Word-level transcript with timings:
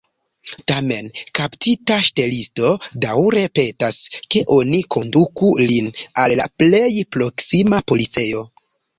Tamen 0.69 1.09
kaptita 1.39 1.97
ŝtelisto 2.05 2.69
daŭre 3.03 3.43
petas, 3.59 3.99
ke 4.35 4.41
oni 4.55 4.79
konduku 4.95 5.51
lin 5.65 5.91
al 6.23 6.35
la 6.41 6.47
plej 6.63 6.89
proksima 7.17 7.83
policejo. 7.93 8.43